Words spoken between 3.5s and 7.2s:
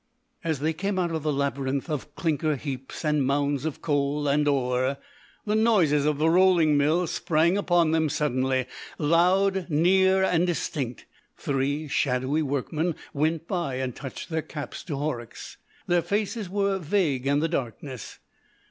of coal and ore, the noises of the rolling mill